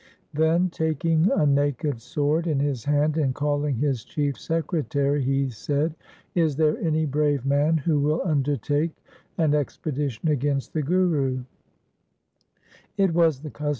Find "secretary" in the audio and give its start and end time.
4.35-5.23